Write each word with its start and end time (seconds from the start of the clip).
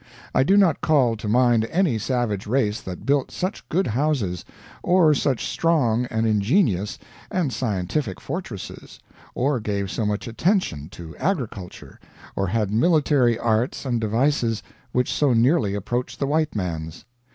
I 0.33 0.41
do 0.41 0.57
not 0.57 0.81
call 0.81 1.15
to 1.17 1.27
mind 1.27 1.65
any 1.65 1.99
savage 1.99 2.47
race 2.47 2.81
that 2.81 3.05
built 3.05 3.29
such 3.29 3.69
good 3.69 3.85
houses, 3.85 4.43
or 4.81 5.13
such 5.13 5.45
strong 5.45 6.05
and 6.05 6.25
ingenious 6.25 6.97
and 7.29 7.53
scientific 7.53 8.19
fortresses, 8.19 8.99
or 9.35 9.59
gave 9.59 9.91
so 9.91 10.03
much 10.07 10.27
attention 10.27 10.89
to 10.89 11.15
agriculture, 11.17 11.99
or 12.35 12.47
had 12.47 12.71
military 12.71 13.37
arts 13.37 13.85
and 13.85 14.01
devices 14.01 14.63
which 14.91 15.13
so 15.13 15.33
nearly 15.33 15.75
approached 15.75 16.17
the 16.17 16.25
white 16.25 16.55
man's. 16.55 17.05